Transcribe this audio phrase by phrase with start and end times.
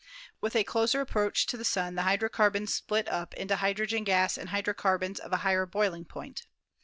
[0.41, 4.35] With a closer approach to the Sun the hydrocarbons split up into hydro gen gas
[4.35, 6.47] and hydrocarbons of a higher boiling point.